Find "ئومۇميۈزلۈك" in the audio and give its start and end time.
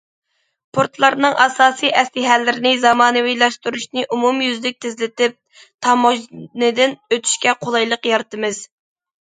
4.17-4.81